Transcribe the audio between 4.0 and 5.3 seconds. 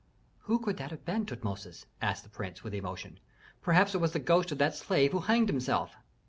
was the ghost of that slave who